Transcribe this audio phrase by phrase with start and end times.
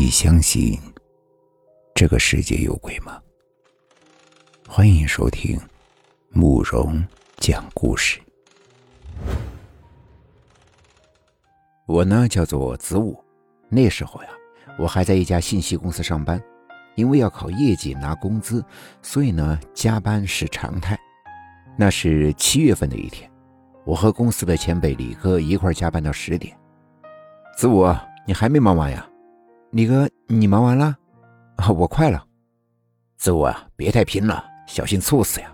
[0.00, 0.80] 你相信
[1.94, 3.20] 这个世界有鬼吗？
[4.66, 5.60] 欢迎收听
[6.30, 7.04] 慕容
[7.36, 8.18] 讲故事。
[11.86, 13.22] 我呢叫做子午，
[13.68, 14.30] 那时候呀，
[14.78, 16.42] 我还在一家信息公司上班，
[16.94, 18.64] 因为要考业绩拿工资，
[19.02, 20.98] 所以呢加班是常态。
[21.76, 23.30] 那是七月份的一天，
[23.84, 26.58] 我和公司的前辈李哥一块加班到十点。
[27.54, 27.86] 子午，
[28.26, 29.06] 你还没忙完呀？
[29.72, 30.96] 李哥，你忙完了？
[31.54, 32.20] 啊，我快了。
[33.16, 35.46] 子午啊，别太拼了，小心猝死呀！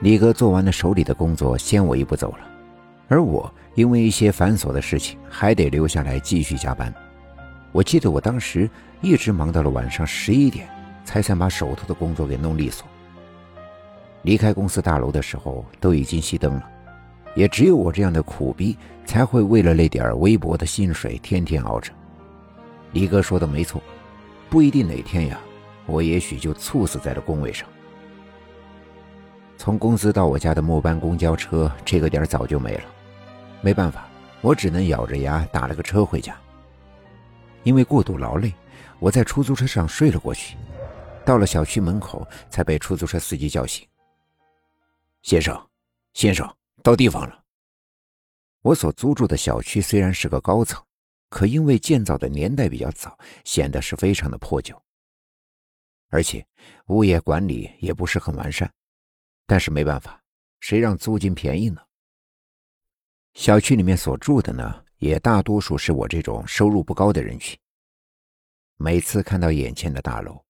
[0.00, 2.38] 李哥做完了手里的工作，先我一步走了，
[3.06, 6.92] 而我因为一些繁琐的事情，还得留下来继续加班。
[7.70, 8.68] 我记得我当时
[9.00, 10.68] 一直忙到了晚上十一点，
[11.04, 12.84] 才算把手头的工作给弄利索。
[14.22, 16.68] 离开公司大楼的时候，都已经熄灯了。
[17.36, 21.92] 也只有我这样的苦逼，才会为了那点微薄的薪水，天天熬着。
[22.92, 23.82] 李哥说的没错，
[24.48, 25.40] 不一定哪天呀，
[25.86, 27.68] 我也许就猝死在了工位上。
[29.56, 32.84] 从公司到我家的末班公交车，这个点早就没了。
[33.60, 34.08] 没办法，
[34.40, 36.36] 我只能咬着牙打了个车回家。
[37.62, 38.52] 因为过度劳累，
[38.98, 40.56] 我在出租车上睡了过去。
[41.24, 43.86] 到了小区门口，才被出租车司机叫醒。
[45.22, 45.58] 先生，
[46.14, 46.48] 先生。
[46.82, 47.38] 到地方了。
[48.62, 50.82] 我所租住的小区虽然是个高层，
[51.32, 54.80] 可因为建造的年代比较早，显得是非常的破旧，
[56.10, 56.46] 而且
[56.88, 58.70] 物业管理也不是很完善。
[59.46, 60.22] 但是没办法，
[60.60, 61.80] 谁让租金便宜呢？
[63.32, 67.58] 小区里面所住的呢，也大多数是我这种收入不高的人群。
[68.76, 70.44] 每次看到眼前的大楼，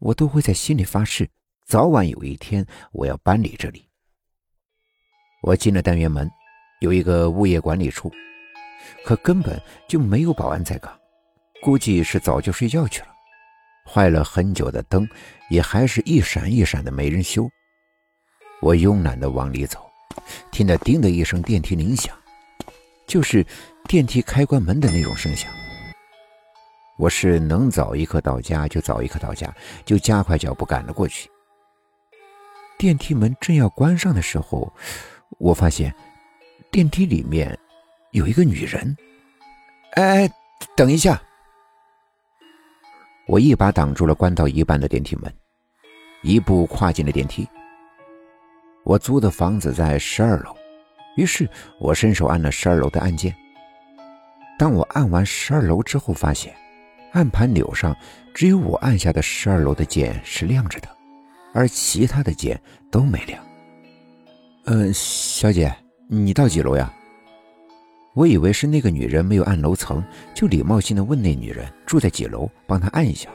[0.00, 1.30] 我都会在心里发誓，
[1.64, 3.88] 早晚有一天我要搬离这里。
[5.42, 6.28] 我进了单元门，
[6.80, 8.12] 有一个物业管理处，
[9.04, 10.92] 可根本就没有保安在岗，
[11.62, 13.08] 估计是早就睡觉去了。
[13.86, 15.08] 坏了很久的灯
[15.50, 17.48] 也还是一闪一闪的，没人修。
[18.60, 19.90] 我慵懒的往里走，
[20.50, 22.16] 听到“叮”的一声电梯铃响，
[23.06, 23.44] 就是
[23.86, 25.50] 电梯开关门的那种声响。
[26.96, 31.28] 我是能早一刻到家就早一刻到家，就加快脚步赶了过去。
[32.78, 34.72] 电梯门正要关上的时候。
[35.38, 35.92] 我发现
[36.70, 37.58] 电梯里面
[38.14, 38.96] 有一个女人。
[39.94, 40.30] 哎，
[40.76, 41.20] 等一下！
[43.26, 45.32] 我一把挡住了关到一半的电梯门，
[46.22, 47.46] 一步跨进了电梯。
[48.84, 50.54] 我租的房子在十二楼，
[51.16, 51.48] 于是
[51.80, 53.34] 我伸手按了十二楼的按键。
[54.56, 56.54] 当我按完十二楼之后，发现
[57.12, 57.96] 按盘钮上
[58.32, 60.88] 只有我按下的十二楼的键是亮着的，
[61.52, 62.60] 而其他的键
[62.92, 63.44] 都没亮。
[64.66, 65.74] 嗯，小姐，
[66.08, 66.92] 你到几楼呀？
[68.14, 70.02] 我以为是那个女人没有按楼层，
[70.34, 73.28] 就礼貌性的问那女人住在几楼，帮她按一下。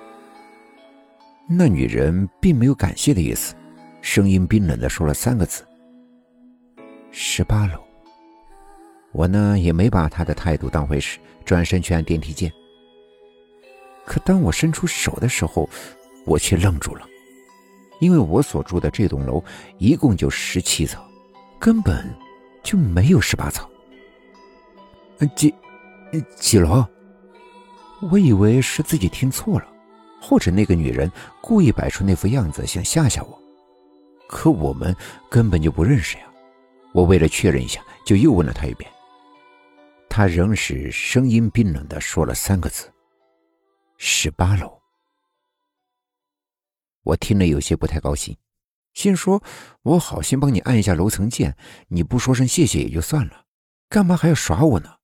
[1.47, 3.53] 那女人并没有感谢的意思，
[4.01, 5.65] 声音冰冷的说了三个字
[7.11, 7.79] ：“十八楼。”
[9.11, 12.51] 我呢也没把她的态度当回事，转身去按电梯键。
[14.05, 15.69] 可当我伸出手的时候，
[16.25, 17.05] 我却愣住了，
[17.99, 19.43] 因为我所住的这栋楼
[19.77, 21.03] 一共就十七层。
[21.59, 22.07] 根本
[22.63, 23.69] 就没有十八层，
[25.27, 25.53] 几
[26.35, 26.85] 几楼？
[28.11, 29.67] 我以为是自己听错了，
[30.21, 33.41] 或者那个女人故意摆出那副样子想吓吓我。
[34.27, 34.95] 可我们
[35.29, 36.23] 根本就不认识呀！
[36.93, 38.89] 我为了确认一下，就又问了她一遍。
[40.07, 42.91] 她仍是声音冰冷的说了三个字
[43.97, 44.79] ：“十八楼。”
[47.03, 48.37] 我听了有些不太高兴。
[48.93, 49.41] 心说
[49.83, 51.55] ：“我好心帮你按一下楼层键，
[51.87, 53.45] 你不说声谢谢也就算了，
[53.87, 54.95] 干嘛还要耍我呢？”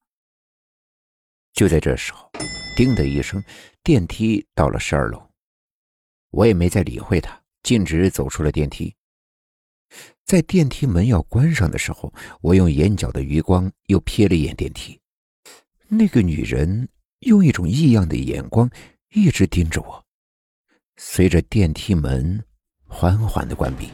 [1.55, 2.29] 就在这时候，
[2.75, 3.43] 叮的一声，
[3.81, 5.27] 电梯到了十二楼。
[6.29, 8.93] 我也没再理会他，径直走出了电梯。
[10.25, 14.99] 在电梯门要关上的时候，我用眼角的余光又瞥了一眼电梯，
[15.87, 16.89] 那个女人
[17.21, 18.69] 用一种异样的眼光
[19.13, 20.05] 一直盯着我。
[20.97, 22.43] 随着电梯门。
[22.87, 23.89] 缓缓的关闭，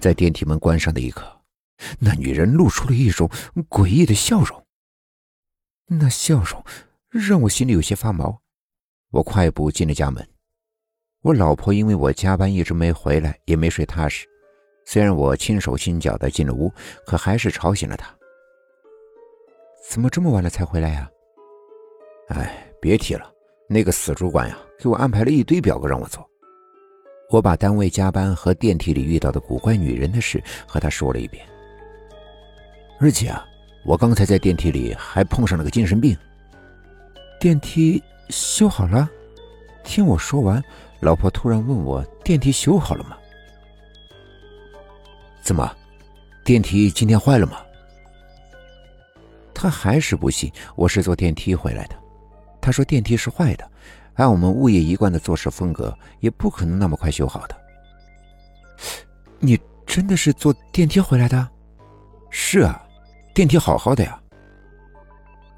[0.00, 1.40] 在电梯门关上的一刻，
[2.00, 3.30] 那女人露出了一种
[3.70, 4.65] 诡异的笑容。
[5.88, 6.64] 那笑容
[7.08, 8.40] 让我心里有些发毛。
[9.10, 10.26] 我快步进了家门。
[11.22, 14.26] 我老婆因为我加班一直没回来，也没睡踏实。
[14.84, 16.72] 虽然我轻手轻脚的进了屋，
[17.06, 18.12] 可还是吵醒了她。
[19.88, 21.08] 怎么这么晚了才回来呀？
[22.28, 23.32] 哎，别提了，
[23.68, 26.28] 那个死主管呀，给我安排了一堆表格让我做。
[27.30, 31.44] 我把单位加班和电梯里遇到的古怪女人的事和她说了一遍，
[33.00, 33.44] 而且啊，
[33.86, 36.16] 我刚才在电梯里还碰上了个精神病。
[37.38, 39.08] 电梯修好了？
[39.84, 40.60] 听我说完，
[40.98, 43.16] 老婆突然问我：“电梯修好了吗？”
[45.40, 45.72] 怎么，
[46.44, 47.58] 电梯今天坏了吗？
[49.54, 51.96] 他还是不信我是坐电梯回来的。
[52.60, 53.70] 他说电梯是坏的，
[54.14, 57.56] 按我们物业一贯的做事风格，也不可能那么快修好的。
[59.38, 59.56] 你
[59.86, 61.48] 真的是坐电梯回来的？
[62.30, 62.84] 是啊，
[63.36, 64.18] 电梯好好的呀。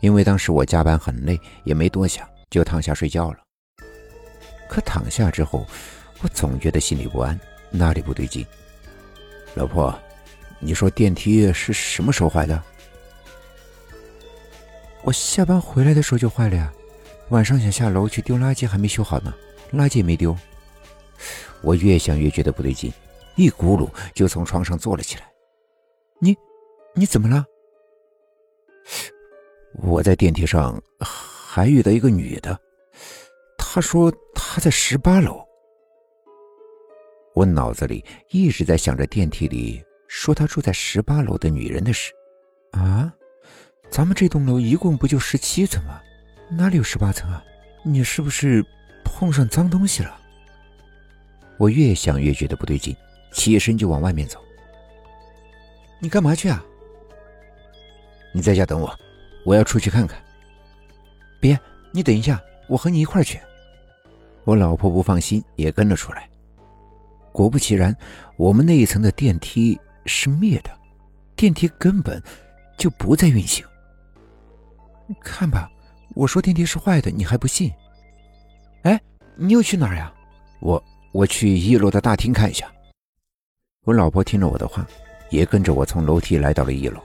[0.00, 3.38] 因为当时我加班很累，也没多想，就躺下睡觉了。
[4.68, 5.64] 可躺下之后，
[6.20, 7.38] 我总觉得心里不安，
[7.70, 8.44] 哪里不对劲。
[9.54, 9.96] 老婆，
[10.58, 12.60] 你说电梯是什么时候坏的？
[15.04, 16.72] 我下班回来的时候就坏了呀。
[17.28, 19.32] 晚上想下楼去丢垃圾，还没修好呢，
[19.72, 20.36] 垃圾也没丢。
[21.62, 22.92] 我越想越觉得不对劲，
[23.36, 25.30] 一咕噜就从床上坐了起来。
[26.18, 26.36] 你，
[26.92, 27.44] 你怎么了？
[29.74, 32.58] 我在电梯上还遇到一个女的，
[33.56, 35.40] 她说她在十八楼。
[37.34, 42.12] 我脑子里一直在想着电梯里说她住在十八楼的女人的事。
[42.72, 43.12] 啊，
[43.90, 46.00] 咱们这栋楼一共不就十七层吗？
[46.50, 47.42] 哪里有十八层啊？
[47.84, 48.64] 你是不是
[49.04, 50.20] 碰上脏东西了？
[51.58, 52.96] 我越想越觉得不对劲，
[53.32, 54.42] 起身就往外面走。
[56.00, 56.64] 你干嘛去啊？
[58.32, 58.94] 你在家等我。
[59.44, 60.18] 我要出去看看。
[61.40, 61.58] 别，
[61.92, 63.40] 你等一下，我和你一块去。
[64.44, 66.28] 我老婆不放心，也跟了出来。
[67.32, 67.96] 果不其然，
[68.36, 70.70] 我们那一层的电梯是灭的，
[71.36, 72.22] 电梯根本
[72.76, 73.64] 就不在运行。
[75.20, 75.70] 看吧，
[76.14, 77.72] 我说电梯是坏的，你还不信？
[78.82, 79.00] 哎，
[79.36, 80.12] 你又去哪儿呀？
[80.60, 80.82] 我
[81.12, 82.70] 我去一楼的大厅看一下。
[83.84, 84.86] 我老婆听了我的话，
[85.30, 87.00] 也跟着我从楼梯来到了一楼。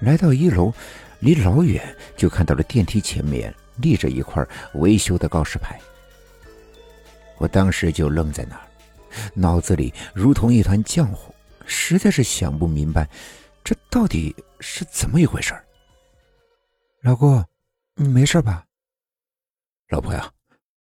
[0.00, 0.72] 来到一楼。
[1.20, 1.82] 离老远
[2.18, 5.80] 就看到了电梯前面立着一块维修的告示牌，
[7.38, 8.62] 我当时就愣在那儿，
[9.32, 13.08] 脑子里如同一团浆糊，实在是想不明白
[13.62, 15.54] 这到底是怎么一回事
[17.00, 17.42] 老公，
[17.94, 18.66] 你没事吧？
[19.88, 20.30] 老婆呀，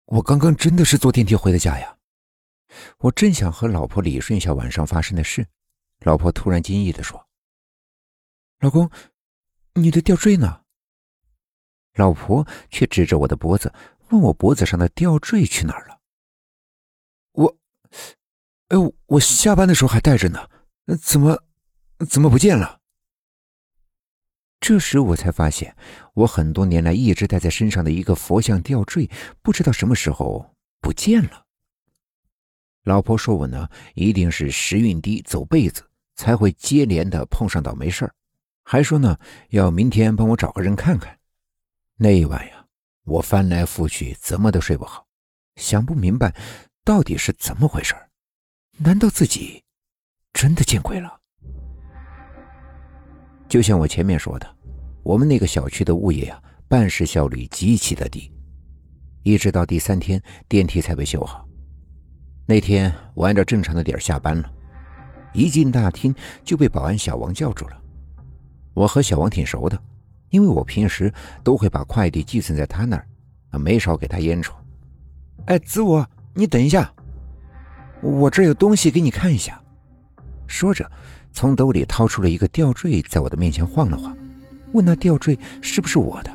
[0.06, 1.96] 我刚刚真的是坐电梯回的家呀。
[3.00, 5.44] 我正想和老婆理顺一下晚上发生的事，
[6.02, 7.20] 老婆突然惊异的说
[8.60, 8.90] ：“老公。”
[9.74, 10.62] 你的吊坠呢？
[11.94, 13.72] 老婆却指着我的脖子，
[14.10, 16.00] 问我脖子上的吊坠去哪儿了。
[17.34, 17.58] 我，
[18.70, 20.50] 哎，我下班的时候还带着呢，
[21.00, 21.44] 怎么，
[22.10, 22.80] 怎么不见了？
[24.60, 25.78] 这时我才发现，
[26.16, 29.08] 我很多年来一直戴在身上的一个佛像吊坠，
[29.44, 31.46] 不知道什么时候不见了。
[32.84, 38.16] 老婆说我呢，一定是时运低，走背子，才会接连的碰上倒霉事儿。
[38.70, 39.18] 还说呢，
[39.52, 41.18] 要明天帮我找个人看看。
[41.96, 42.66] 那一晚呀，
[43.06, 45.08] 我翻来覆去，怎么都睡不好，
[45.56, 46.36] 想不明白
[46.84, 47.96] 到底是怎么回事
[48.76, 49.64] 难道自己
[50.34, 51.18] 真的见鬼了？
[53.48, 54.56] 就像我前面说的，
[55.02, 58.30] 我们那个小区的物业呀，办事效率极其的低，
[59.24, 61.48] 一直到第三天电梯才被修好。
[62.46, 64.52] 那天我按照正常的点下班了，
[65.34, 67.82] 一进大厅就被保安小王叫住了。
[68.78, 69.76] 我和小王挺熟的，
[70.30, 71.12] 因为我平时
[71.44, 74.54] 都会把快递寄存在他那儿，没少给他烟抽。
[75.46, 76.06] 哎，子午，
[76.36, 76.94] 你等一下，
[78.04, 79.60] 我这有东西给你看一下。
[80.46, 80.88] 说着，
[81.34, 84.16] 从兜里掏出了一个吊坠，在我的面前晃了晃，
[84.74, 86.32] 问那吊坠是不是我的。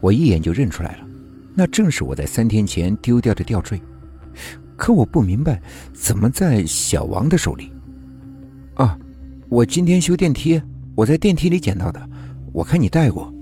[0.00, 1.06] 我一眼就认出来了，
[1.54, 3.78] 那正是我在三天前丢掉的吊坠。
[4.78, 5.60] 可我不明白，
[5.92, 7.70] 怎么在小王的手里？
[8.76, 8.98] 啊，
[9.50, 10.58] 我今天修电梯。
[11.00, 12.10] 我在电梯里捡到的，
[12.52, 13.32] 我看你戴过，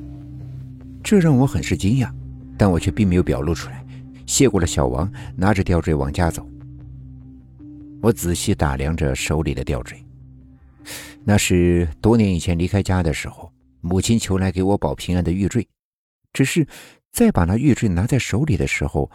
[1.02, 2.08] 这让我很是惊讶，
[2.56, 3.84] 但我却并没有表露出来。
[4.26, 6.48] 谢过了小王，拿着吊坠往家走。
[8.00, 10.00] 我仔细打量着手里的吊坠，
[11.24, 15.66] 那是多年以前离开家的时候，母亲求来给我保平安的玉坠。
[16.32, 16.64] 只是
[17.10, 19.10] 再把那玉坠拿在手里的时候，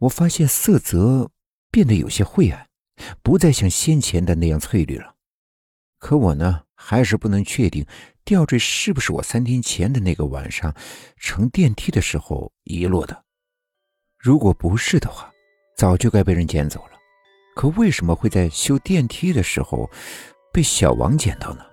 [0.00, 1.30] 我发现色泽
[1.70, 2.66] 变得有些晦暗，
[3.22, 5.14] 不再像先前的那样翠绿了。
[5.98, 6.64] 可我呢？
[6.80, 7.84] 还是不能确定
[8.24, 10.72] 吊坠是不是我三天前的那个晚上
[11.16, 13.24] 乘电梯的时候遗落的。
[14.16, 15.28] 如果不是的话，
[15.76, 16.92] 早就该被人捡走了。
[17.56, 19.90] 可为什么会在修电梯的时候
[20.52, 21.64] 被小王捡到呢？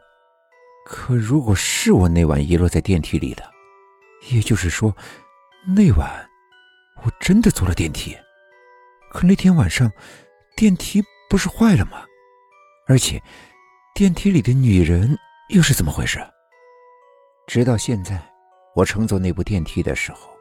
[0.88, 3.48] 可如果是我那晚遗落在电梯里的，
[4.32, 4.96] 也就是说，
[5.76, 6.28] 那晚
[7.04, 8.18] 我真的坐了电梯。
[9.12, 9.92] 可那天晚上
[10.56, 12.04] 电梯不是坏了吗？
[12.88, 13.22] 而且。
[13.96, 16.20] 电梯里的女人又是怎么回事？
[17.48, 18.22] 直到现在，
[18.76, 20.38] 我乘坐那部电梯的时候，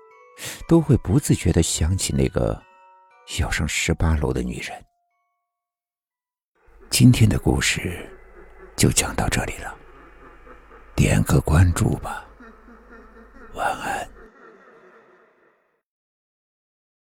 [0.66, 2.60] 都会不自觉的想起那个
[3.38, 4.72] 要上十八楼的女人。
[6.90, 8.10] 今天的故事
[8.74, 9.72] 就讲到这里了，
[10.96, 12.26] 点个关注吧。
[13.54, 14.10] 晚安